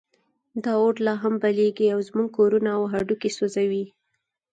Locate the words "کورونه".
2.37-2.69